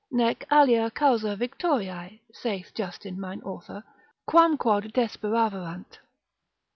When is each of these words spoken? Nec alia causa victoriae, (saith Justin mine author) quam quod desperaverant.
Nec 0.09 0.45
alia 0.49 0.89
causa 0.89 1.35
victoriae, 1.35 2.21
(saith 2.33 2.73
Justin 2.73 3.19
mine 3.19 3.39
author) 3.43 3.83
quam 4.25 4.57
quod 4.57 4.91
desperaverant. 4.93 5.99